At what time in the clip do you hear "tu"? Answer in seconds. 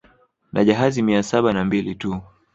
1.95-2.21